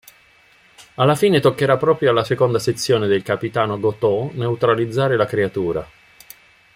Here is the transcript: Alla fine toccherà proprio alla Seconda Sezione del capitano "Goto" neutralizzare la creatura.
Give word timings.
Alla 0.95 1.13
fine 1.13 1.39
toccherà 1.39 1.77
proprio 1.77 2.09
alla 2.09 2.23
Seconda 2.23 2.57
Sezione 2.57 3.05
del 3.05 3.21
capitano 3.21 3.79
"Goto" 3.79 4.31
neutralizzare 4.33 5.15
la 5.15 5.27
creatura. 5.27 5.87